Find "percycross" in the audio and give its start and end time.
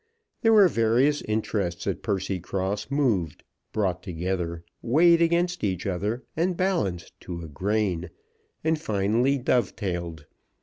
2.01-2.89